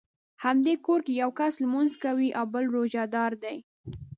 [0.43, 3.57] همدې کور کې یو کس لمونځ کوي او بل روژه دار دی.